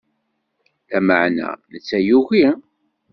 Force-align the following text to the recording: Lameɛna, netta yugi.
Lameɛna, 0.91 1.47
netta 1.71 1.99
yugi. 2.07 2.45